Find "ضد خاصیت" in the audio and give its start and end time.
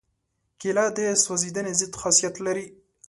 1.79-2.35